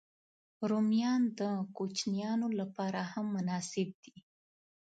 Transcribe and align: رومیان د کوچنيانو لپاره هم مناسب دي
رومیان 0.69 1.21
د 1.39 1.41
کوچنيانو 1.77 2.47
لپاره 2.59 3.01
هم 3.11 3.25
مناسب 3.35 3.89
دي 4.03 4.15